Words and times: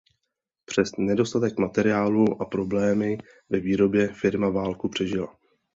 Přes 0.65 0.89
nedostatek 0.97 1.57
materiálu 1.59 2.41
a 2.41 2.45
problémy 2.45 3.17
ve 3.49 3.59
výrobě 3.59 4.13
firma 4.13 4.49
válku 4.49 4.89
přežila. 4.89 5.35